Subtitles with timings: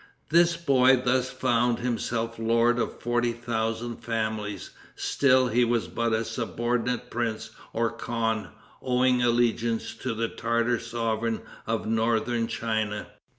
[0.31, 4.71] This boy thus found himself lord of forty thousand families.
[4.95, 8.47] Still he was but a subordinate prince or khan,
[8.81, 13.09] owing allegiance to the Tartar sovereign of northern China.